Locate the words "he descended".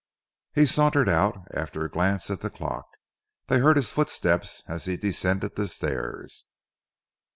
4.85-5.55